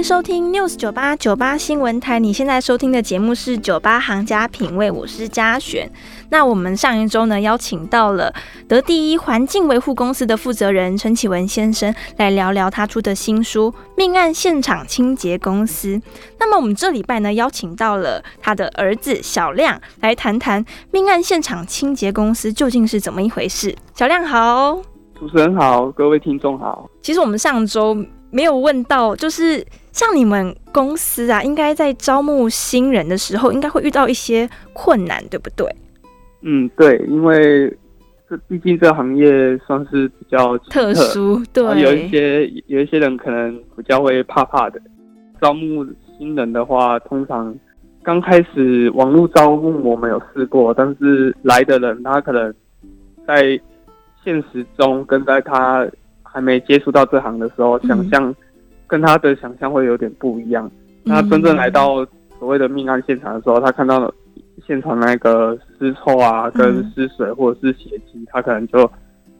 [0.00, 2.18] 迎收听 News 九八九八新闻台。
[2.18, 5.92] 你现在收听的节目是九八行家品味，我是嘉璇。
[6.30, 8.32] 那我们上一周呢，邀请到了
[8.66, 15.88] 得第一环境维护公司的负责人陈启文先生来聊聊他出的新书《命案现场清洁公司》。
[16.38, 23.76] 那么我们这礼拜呢，邀请到了他的儿子小亮来谈谈命案现场清洁公司究竟是怎么一回事。
[23.94, 24.80] 小亮好，
[25.18, 26.88] 主持人好，各位听众好。
[27.02, 27.94] 其实我们上周。
[28.32, 35.66] 没有问到，就是像你们公司啊，应该在招募新人的时候，应该会遇到一些困难，对不对？
[36.42, 37.68] 嗯，对，因为
[38.28, 44.80] 这毕竟这行业算是比较特殊，对，有一些有一些人可能比较会怕怕的。
[45.40, 45.86] 招募
[46.18, 47.54] 新人的话，通常
[48.02, 52.52] 刚开始网络招募我们有试过，但是来的人他可能
[53.26, 53.60] 在
[54.24, 55.86] 现实中跟在他。
[56.32, 58.32] 还没接触到这行的时候，想象
[58.90, 60.68] 跟他的想象会有点不一样。
[61.04, 62.04] 那真正来到
[62.38, 64.12] 所谓的命案现场的时候，他看到
[64.66, 68.90] 现场那个尸臭啊、跟尸水或者是血迹，他可能就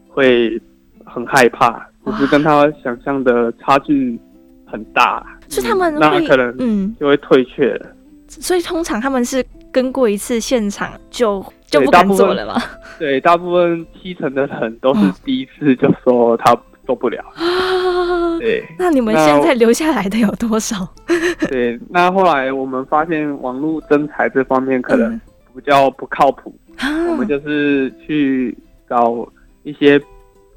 [0.07, 0.59] 会
[1.05, 4.17] 很害怕，就是跟他想象的差距
[4.65, 5.23] 很大。
[5.49, 7.91] 是他们那可能嗯就会退却了。
[8.27, 12.55] 所以通常他们是跟过一次现场就就不敢做了吗？
[12.97, 16.57] 对，大部分七成的人都是第一次就说他。
[16.91, 18.37] 受不了啊！
[18.37, 20.85] 对，那你们现在留下来的有多少？
[21.47, 25.19] 对，那后来我们发现网络征才这方面可能
[25.55, 26.53] 比较不靠谱，
[27.09, 28.53] 我们就是去
[28.89, 29.25] 找
[29.63, 30.01] 一些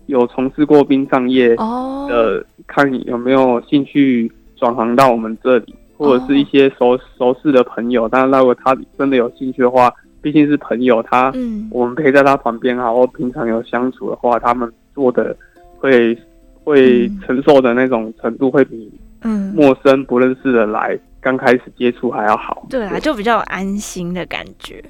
[0.07, 8.09] 有从事过殡葬业的，看有没有兴趣转行到我们这里，或者是一些熟熟识的朋友。
[8.09, 11.33] 但是如果他真的有兴趣的话，毕竟是朋友，他
[11.71, 15.37] 我们陪在他旁边，然后平常有相处的话，他们做的。
[15.85, 16.19] 会
[16.65, 18.91] 会承受的那种程度会比
[19.21, 22.67] 嗯陌生不认识的来刚开始接触还要好。
[22.71, 24.83] 对啊，就比较安心的感觉。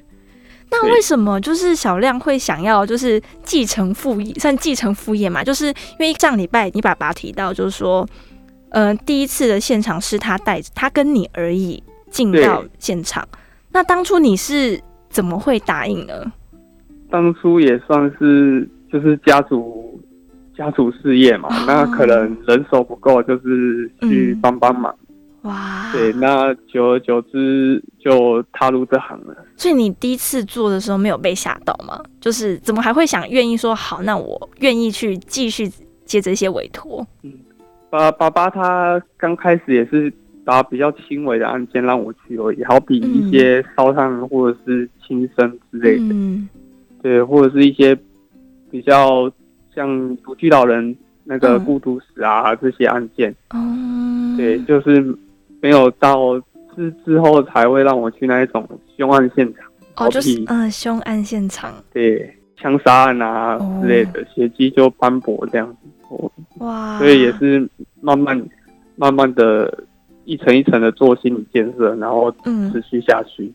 [0.71, 5.43] 那为什么就是小亮会想要就是继承父业，算继承父业嘛？
[5.43, 8.07] 就是因为上礼拜你爸爸提到，就是说，
[8.71, 13.27] 呃，第一次的现场是他带着他跟你而已进到现场。
[13.73, 16.33] 那当初你是怎么会答应呢？
[17.11, 19.84] 当初也算是就是家族。
[20.57, 24.95] 家族事业嘛，那可能人手不够，就是去帮帮忙。
[25.43, 29.37] 哇，对，那久而久之就踏入这行了。
[29.57, 32.01] 所以你第一次做的时候没有被吓到吗？
[32.21, 34.01] 就是怎么还会想愿意说好？
[34.03, 35.69] 那我愿意去继续
[36.05, 37.07] 接这些委托。
[37.23, 37.33] 嗯，
[37.91, 40.11] 爸爸爸他刚开始也是
[40.47, 46.15] 打比较轻微的案件让我去而已，好比一些烧伤或者是轻生之类的。
[46.15, 46.49] 嗯，
[47.03, 47.95] 对，或者是一些
[48.71, 49.31] 比较。
[49.75, 53.59] 像独居老人那个孤独死啊这些案件，哦，
[54.37, 55.01] 对，就是
[55.61, 56.39] 没有到
[56.77, 59.65] 之之后才会让我去那一种凶案现场，
[59.97, 67.69] 哦，就是嗯凶案现场，对，枪杀案啊之类的，血迹就斑驳这样子，哇，所以也是
[68.01, 68.47] 慢慢
[68.97, 69.83] 慢慢的
[70.25, 72.31] 一层一层的做心理建设，然后
[72.71, 73.53] 持续下去，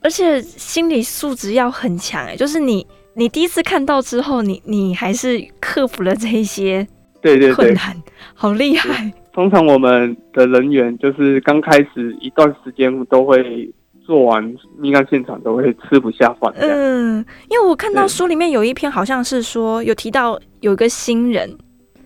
[0.00, 2.86] 而且心理素质要很强哎，就是你。
[3.14, 6.86] 你第一次看到之后，你你还是克服了这一些
[7.20, 8.02] 对对困难，
[8.34, 9.12] 好厉害。
[9.32, 13.72] 通常我们的人员就是刚开始一段时间都会
[14.04, 16.52] 做完命案现场都会吃不下饭。
[16.56, 21.56] 嗯，因为我看到书里面有一篇好像是说有提到有一个新人，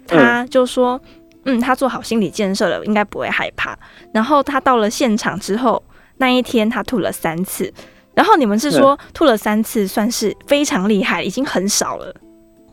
[0.06, 1.00] 他就说
[1.44, 3.78] 嗯，他做好心理建设了，应该不会害怕。
[4.12, 5.82] 然后他到了现场之后，
[6.19, 7.72] 那一天他吐了三次。
[8.14, 12.14] 然后你们是说吐了三次算是非常厉害，已经很少了。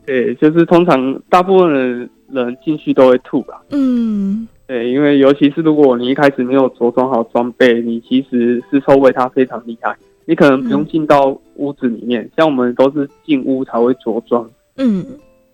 [0.06, 3.62] 对，就是通常大部分的人进去都会吐吧。
[3.72, 9.96] 嗯，对，因为尤其是如果你一开始没有着装好装备，你其实是臭味它非常厉害。
[10.26, 14.48] 你可能不用进到屋子里面，像我们都是进屋才会着装。
[14.78, 15.06] 嗯，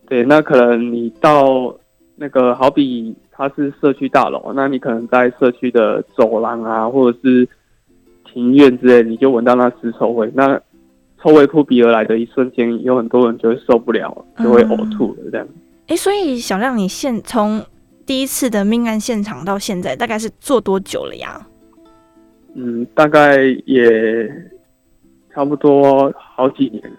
[0.08, 1.74] 对，那可能你到
[2.16, 7.48] 那个好比它是社区大楼，那你可能在社区的走廊啊，或者是。
[8.38, 10.62] 庭院之类，你就闻到那尸臭味，那
[11.20, 15.32] 臭味扑鼻而来的一瞬间，有很多人就会受不了，就会呕吐了。
[15.32, 15.48] 这样。
[15.88, 17.66] 哎，所以小亮，你现从
[18.06, 21.48] 第一次的命案现场到现在，大概是做多久了呀？
[22.54, 24.32] 嗯，大概也
[25.34, 26.96] 差不多好几年了。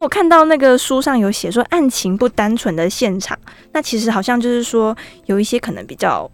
[0.00, 3.38] 我看到那个书上有写说，案情不单纯的现场，
[3.72, 4.94] 那其实好像就是说
[5.24, 6.30] 有一些可能比较。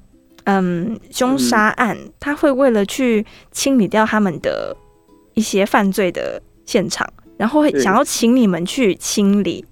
[0.48, 4.74] 嗯，凶杀案他会为了去清理掉他们的
[5.34, 7.06] 一些犯罪的现场，
[7.36, 9.62] 然后会想要请你们去清理。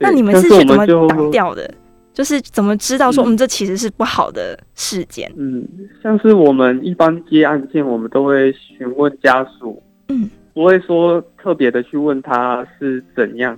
[0.00, 1.72] 那你们是去怎么打掉的？
[2.12, 5.32] 就是怎么知道说，嗯嗯，这其实是不好的事件？
[5.36, 5.64] 嗯，
[6.02, 13.56] 像是我们一般接案件，我们都会询问家属，嗯，不会说特别的去问他是怎样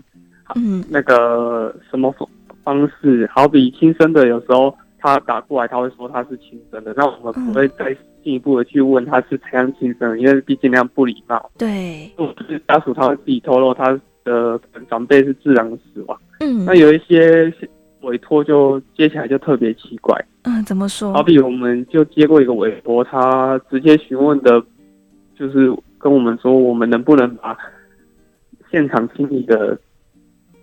[0.57, 2.29] 嗯那个什么方
[2.63, 11.51] 方式，好比亲生的，有时候他打过来，他会说他是亲生的，那我们不会再进一步的去问他是怎样亲生的，因为毕竟那样不礼貌。
[11.59, 17.53] 对，或者是家属他会自己透露他的长辈是自然死亡，嗯那有一些
[18.03, 20.15] 委托就接起来就特别奇怪。
[20.43, 21.13] 嗯，怎么说？
[21.13, 24.63] 好比我们就接过一个委托，他直接询问的，
[25.39, 27.57] 就是跟我们说，我们能不能把
[28.71, 29.79] 现场清理的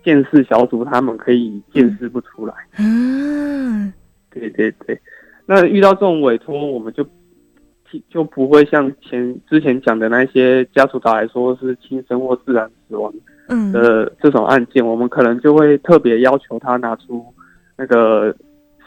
[0.04, 2.54] 见识小组，他们可以见识不出来。
[2.78, 3.92] 嗯
[4.30, 5.00] 对对对，
[5.46, 7.06] 那遇到这种委托，我们就
[8.08, 13.12] 就不会像前之前讲的那些家属打来说是轻生或自然死亡
[13.48, 17.24] 嗯的这种案件，我们可能就会特别要求他拿出
[17.76, 18.34] 那个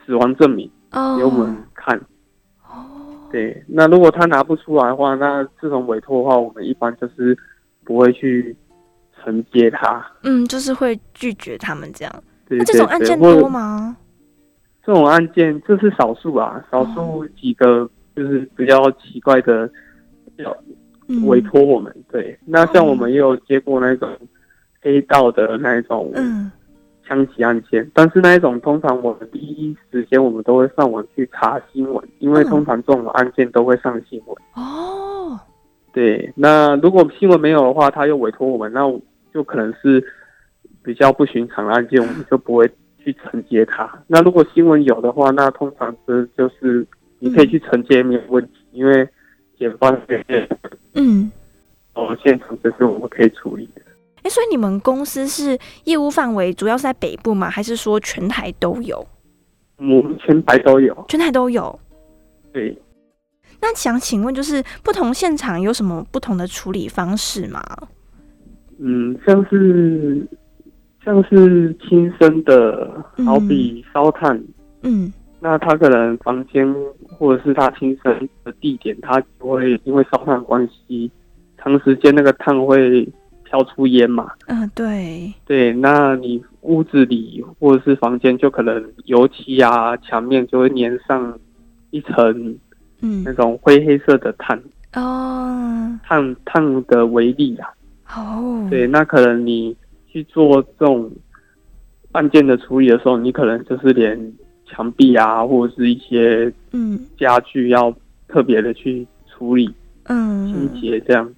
[0.05, 1.99] 死亡证明哦给我们看。
[2.63, 7.35] 哦，对，那如果他拿不出来的话，那这种委托的话，我们一般就是
[7.83, 8.55] 不会去
[9.23, 10.05] 承接他。
[10.23, 12.23] 嗯，就是会拒绝他们这样。
[12.47, 13.97] 对对那这种案件多吗？
[14.85, 19.69] 这种案件这是少数啊，少数几个就是比较奇怪的
[20.37, 20.55] 要
[21.07, 21.25] 嗯。
[21.27, 21.95] 委托我们。
[22.11, 24.09] 对，那像我们也有接过那种
[24.81, 26.51] 黑道的那一种嗯。
[27.03, 32.45] 枪击案件，但是那一种通常我们第一时间我们都会上网去查新闻，因为嗯。
[32.45, 34.37] 通常这种案件都会上新闻。
[34.53, 35.37] 哦，
[35.91, 38.81] 对，那如果新闻没有的话，他又委托我们，那
[39.33, 40.01] 就可能是
[40.81, 42.69] 比较不寻常的案件，我们就不会
[43.03, 43.89] 去承接它。
[44.07, 46.85] 那如果新闻有的话，那通常是就是
[47.19, 49.07] 你可以去承接没有问题，因为
[49.57, 50.57] 检方觉得
[50.93, 51.31] 嗯，
[51.93, 53.81] 哦现场这是我们可以处理的。
[54.23, 57.49] 哎，所以你们公司是业务范围主要是在北部吗？
[57.49, 59.05] 还是说全台都有？
[59.77, 61.79] 我们全台都有，全台都有。
[62.53, 62.77] 对，
[63.59, 67.63] 那想请问，就是不同现场有什么不同的处理方式吗？
[68.77, 70.27] 嗯，像是
[71.03, 74.41] 像是亲生的，好比烧炭，
[74.83, 75.11] 嗯。
[75.43, 76.71] 那他可能房间
[77.17, 81.09] 或者是他亲生的地点，他就会因为烧炭的关系，
[81.57, 83.07] 长时间那个炭会
[83.43, 84.29] 飘出烟嘛。
[84.45, 91.35] 嗯、呃，对，对，那你屋子里或者是房间就可能油漆啊，墙面就会粘上
[91.89, 92.55] 一层
[93.01, 93.23] 嗯。
[93.25, 94.61] 那种灰黑色的炭，
[94.93, 95.99] 哦。
[96.03, 97.67] 炭炭的微粒啊。
[98.15, 99.75] 哦，对，那可能你
[100.11, 101.09] 去做这种
[102.11, 104.33] 案件的处理的时候，你可能就是连
[104.65, 107.93] 墙壁啊，或者是一些嗯家具要
[108.27, 109.73] 特别的去处理清
[110.07, 111.33] 嗯洁这样。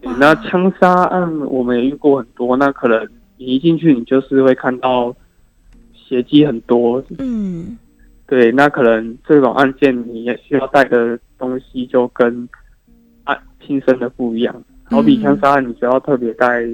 [0.00, 3.08] 对那枪杀案我们也遇过很多，那可能
[3.38, 5.14] 你一进去，你就是会看到
[5.92, 7.02] 血迹很多。
[7.18, 7.76] 嗯
[8.28, 12.48] 对，那可能这种案件你也需要带的东西就跟
[13.24, 14.62] 案亲生的不一样。
[14.84, 16.64] 好比嗯枪杀案，你就要特别带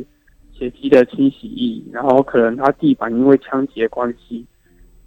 [0.63, 4.47] 血迹的清洗液，然后可能它地板因为枪击的关系，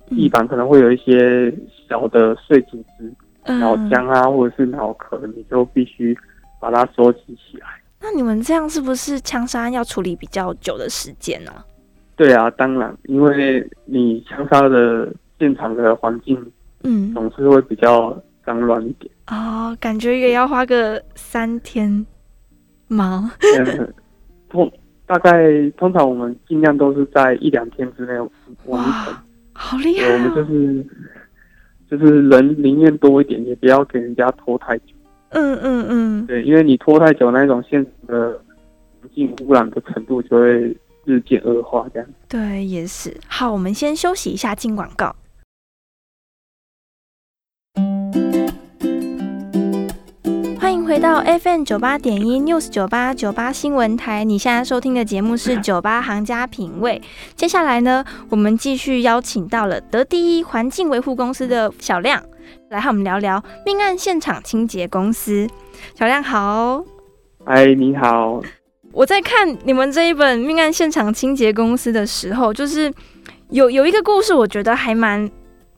[0.09, 1.53] 嗯地板可能会有一些
[1.87, 3.13] 小的碎组织。
[3.43, 6.17] 嗯脑浆啊，或者是脑壳，你就必须
[6.59, 7.67] 把它收集起来。
[8.01, 11.51] 那你们这样是不是枪杀案要处理比较久的时间呢、
[12.15, 16.35] 对啊，当然，因为你枪杀的现场的环境
[16.83, 19.11] 嗯，总是会比较脏乱一点。
[19.27, 22.03] 哦，感觉也要花个三天
[22.87, 23.31] 吗？
[23.59, 23.93] 嗯，
[24.49, 24.71] 通
[25.05, 28.13] 大概通常我们尽量都是在一两天之内
[28.65, 29.13] 完成。
[29.53, 30.45] 好厉害对，我们就哦！
[30.49, 30.85] 是
[31.89, 34.83] 就是人宁愿多一点，也不要给人家拖太久。
[35.29, 38.31] 嗯嗯嗯，对，因为你拖太久，那种现实的
[39.01, 42.09] 环境污染的程度就会日渐恶化，这样。
[42.27, 43.15] 对，也是。
[43.27, 45.15] 好，我们先休息一下，进广告。
[50.95, 57.01] 回到 FM 九八点一 News 九八九八新闻台，你现在收听的节目是 九八行家品味。
[57.35, 62.23] 接下来呢，我们继续邀请到了得第一环境维护公司的小亮，
[62.69, 65.45] 来和我们聊聊命案现场清洁公司。
[65.99, 66.81] 小亮好，
[67.43, 68.41] 哎，你好，
[68.93, 72.89] 我在看你们这一本命案现场清洁公司的时候，就是
[73.49, 75.29] 有有一个故事，我觉得还蛮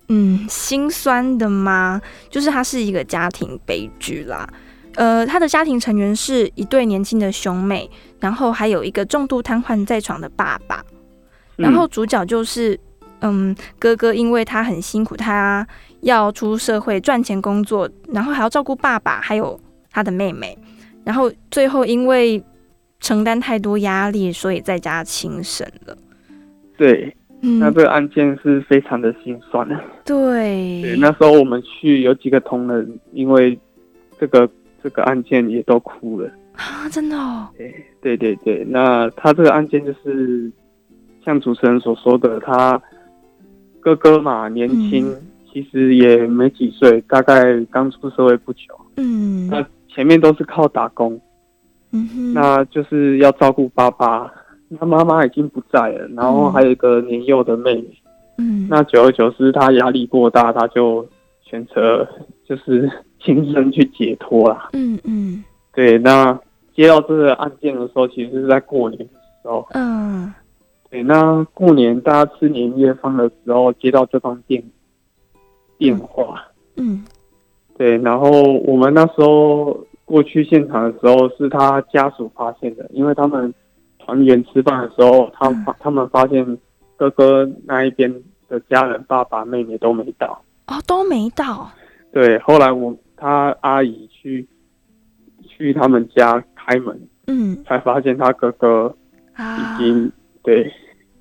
[0.10, 4.48] 嗯心酸的嘛，就是它是一个家庭悲剧啦。
[4.98, 7.88] 呃，他的家庭成员是一对年轻的兄妹，
[8.20, 10.84] 然后还有一个重度瘫痪在床的爸爸。
[11.56, 12.80] 然后主角就是，
[13.22, 15.66] 嗯，哥哥因为他很辛苦，他
[16.02, 19.60] 要出社会赚钱工作，然后还要照顾爸爸，还有
[19.92, 20.58] 他的妹妹，
[21.04, 22.44] 然后最后因为
[23.00, 25.96] 承担太多压力，所以在家轻生了。
[26.76, 29.80] 对，嗯那这个案件是非常的心酸的。
[30.04, 33.60] 对对，那时候我们去有几个同仁，因为
[34.20, 34.50] 这个
[34.88, 36.32] 这个案件也都哭了。
[36.54, 37.50] 啊，真的哦，
[38.02, 40.50] 对对对，那他这个案件就是
[41.26, 42.82] 像主持人所说的，他
[43.82, 48.62] 哥哥嘛年轻，嗯其实也没几岁，大概刚出社会不久。
[48.96, 51.20] 嗯那前面都是靠打工，
[51.92, 54.32] 嗯哼，那就是要照顾爸爸。
[54.70, 58.02] 那妈妈已经不在了，然后还有一个年幼的妹妹。
[58.38, 61.08] 嗯那久而久之，他压力过大，他就
[61.50, 62.08] 选择
[62.46, 62.90] 就是
[63.20, 64.70] 亲身去解脱啦。
[64.74, 66.38] 嗯嗯对，那
[66.76, 69.68] 接到这个案件的时候，其实是在过年的时候。
[69.72, 70.34] 嗯
[70.90, 74.64] 对，那过年大家吃年夜饭的时候，接到这通电
[75.78, 76.42] 电话。
[76.76, 77.04] 嗯
[77.78, 78.30] 对，然后
[78.66, 83.54] 我们那时候过去现场的时候，是他家属发现的，因为他们
[84.00, 86.58] 团圆吃饭的时候，他发他们发现
[86.96, 88.12] 哥哥那一边
[88.48, 90.42] 的家人，爸爸妹妹都没到。
[90.68, 91.72] 哦都没到，
[92.12, 94.48] 对，后来我他阿姨去
[95.48, 97.64] 去他们家开门，嗯。
[97.66, 98.96] 才发现他哥哥
[99.34, 99.76] 啊。
[99.76, 100.12] 已经、
[100.44, 100.72] 对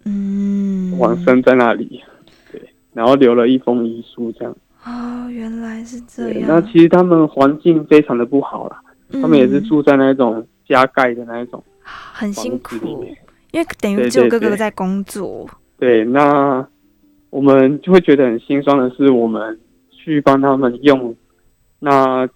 [0.05, 0.97] 嗯。
[0.99, 2.03] 往生在那里，
[2.51, 2.61] 对，
[2.93, 4.57] 然后留了一封遗书这样。
[4.85, 8.81] 哦，原来是这，样，那其实他们环境非常的不好啦，
[9.13, 13.05] 他们也是嗯住在那种加盖的那一种很辛苦，
[13.53, 15.49] 因为等于只有哥哥在工作，
[15.79, 16.67] 对，那
[17.31, 19.59] 我们就会觉得很心酸的是，我们
[19.91, 21.15] 去帮他们用，
[21.79, 22.27] 那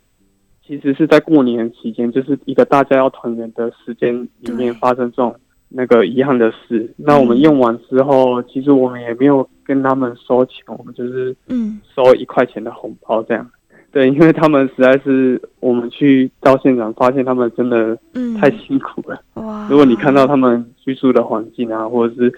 [0.66, 5.34] 其实是在过年期间，就是一个大家要团圆的时间里面发生这种
[5.68, 6.92] 那个遗憾的事。
[6.96, 13.50] 那我们用完之后，其实我们也没有跟他们收钱，我们就是嗯收一块钱的红包这样。
[13.92, 19.20] 对，因为他们实在是，我们去到现场发现他们真的嗯，太辛苦了。
[19.34, 22.32] 哇，如果你看到他们居住的环境啊，或者是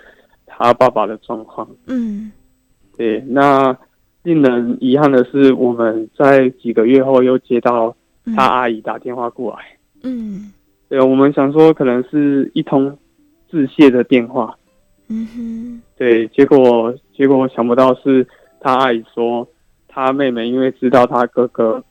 [0.46, 2.32] 他爸爸的状况，嗯
[3.02, 3.76] 对，那
[4.22, 7.92] 令人遗憾的是，我们在几个月后又接到
[8.26, 9.58] 嗯他阿姨打电话过来。
[10.04, 10.52] 嗯
[10.88, 12.96] 对，我们想说可能是一通
[13.50, 14.56] 致谢的电话，
[15.08, 18.24] 嗯哼对，结果结果想不到是
[18.60, 19.44] 他阿姨说，
[19.88, 21.82] 他妹妹因为知道他哥哥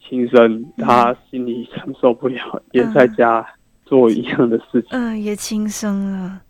[0.00, 3.46] 轻生，他心里承受不了，也在家
[3.84, 4.88] 做一样的事情。
[4.92, 6.40] 嗯，也轻生了。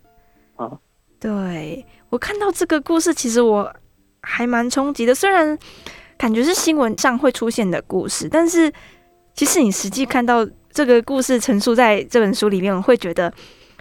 [0.55, 0.71] 啊，
[1.19, 3.69] 对我看到这个故事，其实我
[4.25, 5.13] 还蛮冲击的。
[5.13, 5.57] 虽然
[6.17, 8.71] 感觉是新闻上会出现的故事，但是
[9.33, 13.31] 其实你实际看到这个故事陈述在这本书里面，我会觉得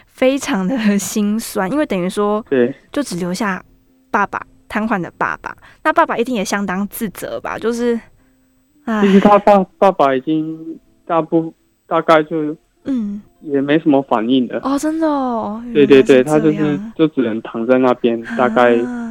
[0.07, 3.63] 非常的心酸，因为等于说对，就只留下
[4.11, 7.59] 爸爸瘫痪的爸爸，那爸爸一定也相当自责吧？
[7.59, 7.99] 就是，
[8.85, 11.53] 唉其，实他爸爸爸已经大部
[11.87, 14.59] 大概就嗯，也没什么反应的。
[14.63, 19.04] 哦，真的哦，对对对，他就是就只能躺在那边，大概啊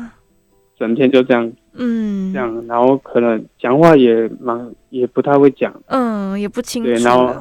[0.83, 7.33] 整天就这样嗯这样，然后可能讲话也蛮也不太会讲，嗯也不清楚对，然后。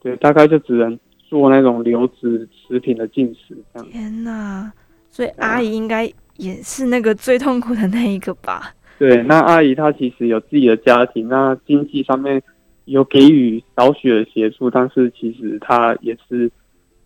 [0.00, 0.96] 对，大概就只能
[1.28, 3.90] 做那种流质食品的进食这样。
[3.90, 4.70] 天呐，
[5.10, 8.72] 所以阿姨应该也是那个最痛苦的那一个吧？
[8.96, 12.40] 对，那阿姨她其实有自己的家庭，那经济上面
[12.84, 16.48] 有给予少许的协助，但是其实她也是，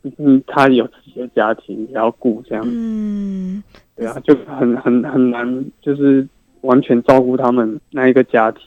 [0.02, 3.62] 毕竟，她有自己的家庭也要顾这样，嗯，
[3.96, 6.26] 对啊，就很很很难，就是
[6.62, 8.62] 完全照顾他们那一个家庭。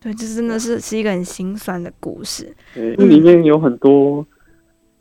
[0.00, 2.54] 对，这真的是是一个很心酸的故事。
[2.74, 4.24] 对，嗯里面有很多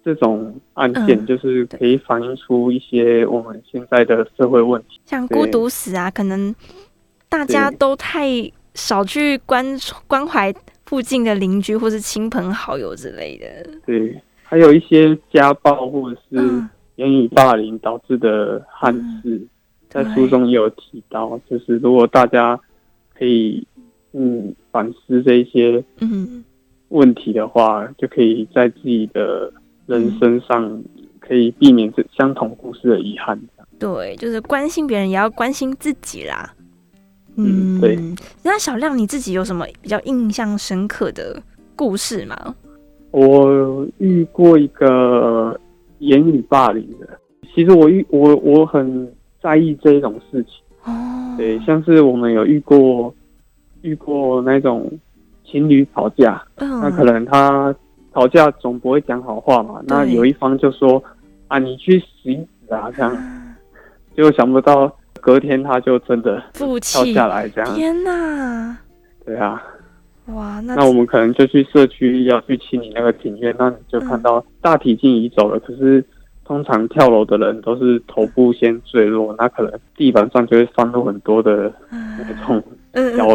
[0.03, 4.99] 这种案件，嗯就是可以反映出一些我们现在的社会问题。
[5.05, 6.53] 像孤独死啊，可能
[7.29, 8.27] 大家都太
[8.73, 9.63] 少去关
[10.07, 10.51] 关怀
[10.87, 13.45] 附近的邻居或是亲朋好友之类的。
[13.85, 19.39] 对，还有一些家暴或者是嗯，言语霸凌导致的憾事，
[19.89, 21.39] 在书中也有提到。
[21.49, 22.59] 就是如果大家
[23.17, 23.65] 可以
[24.13, 26.43] 嗯反思这一些嗯，
[26.89, 29.51] 问题的话，就可以在自己的
[29.85, 30.83] 人生上
[31.19, 33.39] 可以避免这相同故事的遗憾。
[33.79, 36.53] 对，就是关心别人也要关心自己啦。
[37.35, 37.97] 嗯对。
[38.43, 41.39] 那小亮你自己有什么比较印象深刻的
[41.75, 42.55] 故事吗？
[43.11, 45.59] 我遇过一个
[45.99, 47.07] 言语霸凌的，
[47.53, 50.53] 其实我遇我我很在意这一种事情。
[50.83, 53.13] 哦，对，像是我们有遇过
[53.81, 54.89] 遇过那种
[55.43, 57.75] 情侣吵架，嗯，那可能他
[58.13, 61.03] 吵架总不会讲好话嘛，那有一方就说
[61.47, 63.43] 啊你去死一死啊这样，啊。
[64.15, 64.91] 结果想不到
[65.21, 68.77] 隔天他就真的负跳气，下来这样，天哪，
[69.25, 69.61] 对啊，
[70.27, 76.03] 哇，那那我们可能就去社区要去清理那个庭院，那你就看到大体已经移走了，可是
[76.47, 82.63] 通常跳楼的人都是头部先坠落，那可能地板上就会散落很多的那种
[83.17, 83.27] 小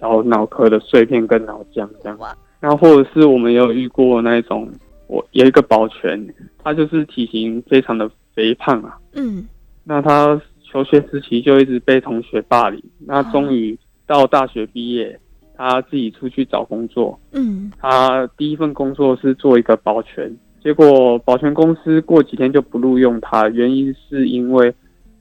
[0.00, 2.18] 小脑壳的碎片跟脑浆这样。
[2.60, 4.68] 那或者是我们有遇过那种，
[5.06, 6.34] 我有一个保全，
[6.64, 8.98] 他就是体型非常的肥胖啊。
[9.12, 9.46] 嗯。
[9.84, 15.16] 那他求学时期就一直被同学霸凌，那终于到大学毕业，
[15.56, 17.16] 他自己出去找工作。
[17.30, 17.70] 嗯。
[17.78, 20.36] 他第一份工作是做一个保全。
[20.68, 24.70] 结果保全公司过几天就不录用他，原因是因为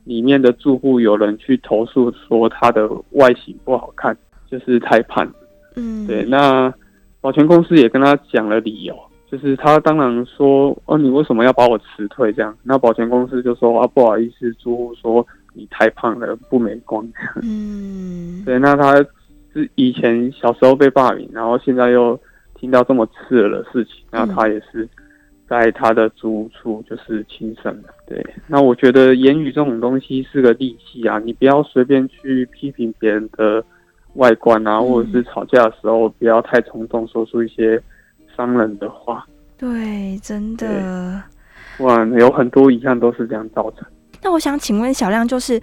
[0.03, 4.13] 里面的住户有人去投诉说他的外形不好看，
[4.51, 5.25] 就是太胖。
[5.77, 6.25] 嗯，对。
[6.25, 6.69] 那
[7.21, 8.93] 保全公司也跟他讲了理由，
[9.31, 12.33] 就是他当然说，哦，你为什么要把我辞退？
[12.33, 17.01] 这样，那保全公司就说啊，不好意思，住户说你太胖了，不美观。
[17.41, 18.59] 嗯， 对。
[18.59, 18.95] 那他
[19.53, 22.19] 是以前小时候被霸凌，然后现在又
[22.59, 24.85] 听到这么刺耳的事情，那他也是。
[25.49, 28.25] 在他的租屋处就是轻生的，对。
[28.47, 33.63] 那我觉得言语这种东西是个利器啊，你不要随便去批评别人的
[34.15, 37.81] 外观啊，或者是吵架的时候不要太冲动，说出一些
[38.35, 39.25] 伤人的话。
[39.57, 41.23] 对，真的。
[41.79, 43.87] 哇，有很多遗憾都是这样造成。
[44.21, 45.61] 那我想请问小亮，就是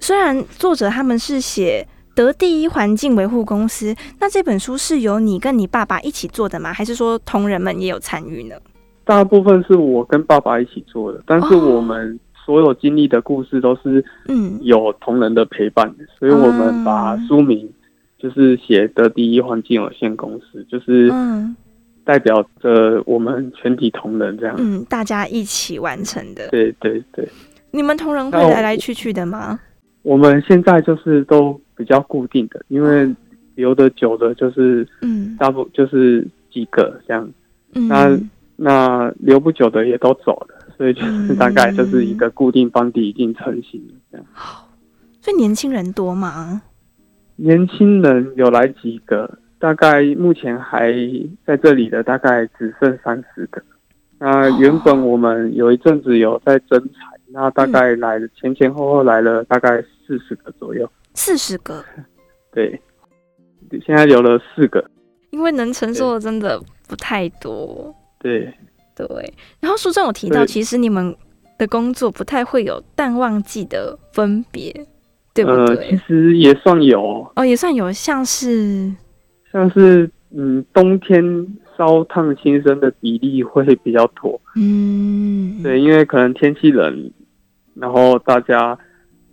[0.00, 6.72] 虽然作者他们是写得第一环境维护公司，那这本书是由你跟你爸爸一起做的吗？
[6.72, 8.56] 还是说同仁们也有参与呢？
[9.04, 14.58] 大部分是我跟爸爸一起做的，但是我们所有经历的故事都是嗯。
[14.62, 17.70] 有同仁的陪伴，所以我们把书名
[18.18, 21.12] 就是写的第一环境有限公司，就是
[22.02, 26.48] 代表着我们全体同仁这样，嗯，大家一起完成的。
[26.48, 27.28] 对对对，
[27.70, 29.60] 你们同仁会来来去去的吗？
[30.02, 33.14] 我们现在就是都比较固定的，因为
[33.54, 37.30] 留的久的就是嗯，大部就是几个这样，
[37.72, 38.18] 那。
[38.56, 44.26] 那留不久的也都走了，所以就是 大概就是一个固定班底已经成型了这样。
[44.32, 44.68] 好，
[45.20, 46.62] 所以年轻人多吗？
[47.36, 50.92] 年轻人有来几个，大概目前还
[51.44, 53.60] 在这里的大概只剩三十个。
[54.18, 60.88] 那原本我们有一阵子有在征才，那大概来前前后后来了大概四十个左右。
[61.14, 61.84] 四十个？
[62.52, 62.80] 对，
[63.84, 64.88] 现在留了四个，
[65.30, 67.92] 因为能承受的真的不太多。
[68.24, 68.52] 对。
[68.96, 71.16] 对，然后书中有提到，其实你们
[71.58, 74.72] 的工作不太会有淡旺季的分别，
[75.34, 75.90] 对不对？
[75.90, 77.28] 其实也算有。
[77.34, 78.94] 哦，也算有，像是
[79.50, 81.24] 像是嗯，冬天
[81.76, 87.10] 烧烫新生的比例会比较多，嗯，对，因为可能天气冷，
[87.74, 88.78] 然后大家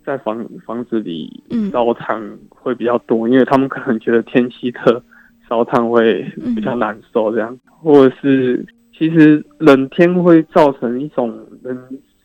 [0.03, 5.03] 在房房子里烧烫会比较多，因为他们可能觉得天气热，
[5.47, 6.23] 烧烫会
[6.55, 8.65] 比较难受，这样，或者是。
[9.01, 11.75] 其实冷天会造成一种人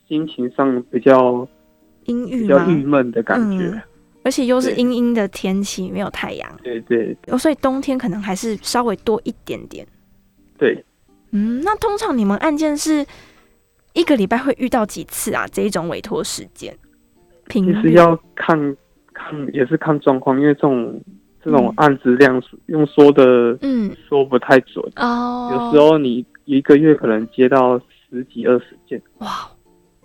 [0.06, 1.48] 心情上比较
[2.04, 3.82] 阴郁、比较郁闷的感觉，
[4.22, 6.46] 而且又是阴阴的天气，没有太阳。
[6.62, 9.86] 对对，所以冬天可能还是稍微多一点点。
[10.58, 10.84] 对，
[11.30, 13.06] 嗯，那通常你们案件是
[13.94, 15.46] 一个礼拜会遇到几次啊？
[15.50, 16.76] 这一种委托时间，
[17.48, 18.76] 其实要看
[19.14, 21.00] 看也是看状况，因为这种。
[21.42, 25.48] 这种案子量用说的，嗯，说不太准哦。
[25.52, 27.78] 有时候你一个月可能接到
[28.08, 29.28] 十几二十件，哇，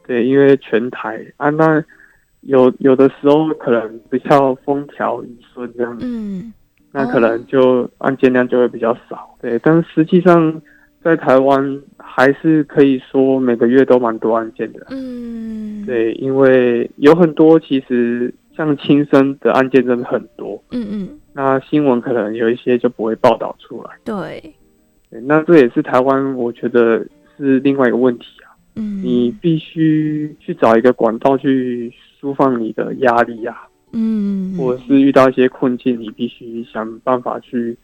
[0.05, 1.81] 对，因为全台啊，那
[2.41, 6.51] 有有的时候可能比较风调雨顺这样，嗯，
[6.91, 9.57] 那可能就案件量就会比较少，对。
[9.59, 10.61] 但是实际上
[11.03, 21.09] 在台湾还是可以说每个月都蛮多案件的，嗯，对，因为有很多其实像轻生的案件真的很多，嗯嗯。
[21.33, 23.91] 那新闻可能有一些就不会报道出来。
[24.03, 24.53] 对，
[25.23, 27.05] 那这也是台湾，我觉得
[27.37, 28.55] 是另外一个问题啊。
[28.75, 33.67] 嗯，你必须去找一个管道去释放你的压力啊。
[33.91, 37.77] 嗯，或者是遇到一些困境，你必须想办法去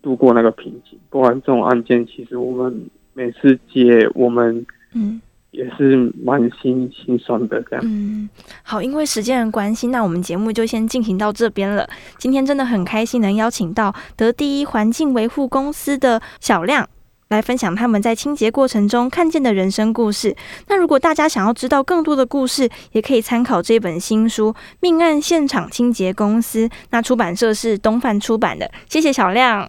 [0.00, 0.98] 度过那个瓶颈。
[1.10, 4.64] 不然这种案件，其实我们每次接，我们
[4.94, 5.20] 嗯。
[5.50, 7.84] 也是蛮心心酸的这样。
[7.84, 8.28] 嗯，
[8.62, 11.88] 好，因为时间的关系，那我们节目就先进行到这边了。
[12.18, 16.88] 今天真的很开心能邀请到得第一环境维护公司的小亮
[17.28, 20.36] 来分享他们在清洁过程中看见的人生故事。
[20.68, 26.66] 那如果大家想要知道更多的故事，也可以参考这本新书《命案现场清洁公司》。
[26.90, 28.70] 那出版社是东范出版的。
[28.88, 29.68] 谢谢小亮。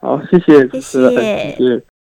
[0.00, 1.95] 好，谢谢，谢谢。